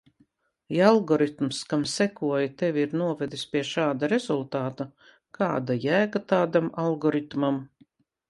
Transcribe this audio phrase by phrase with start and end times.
[0.75, 4.89] Ja algoritms, kam sekoji, tevi ir novedis pie šāda rezultāta,
[5.39, 7.61] kāda jēga tādam algoritmam?